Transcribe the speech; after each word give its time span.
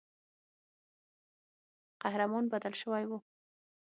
قهرمان 2.01 2.45
بدل 2.53 2.73
سوی 2.81 3.03
وو. 3.07 3.17